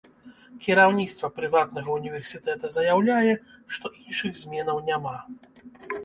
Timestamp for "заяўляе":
2.77-3.33